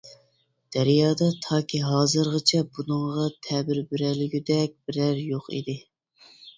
دەريادا 0.75 1.27
تاكى 1.47 1.83
ھازىرغىچە 1.91 2.63
بۇنىڭغا 2.79 3.29
تەبىر 3.51 3.85
بېرەلىگۈدەك 3.95 4.77
بىرەرى 4.85 5.31
يوق 5.33 5.57
ئىدى. 5.57 5.83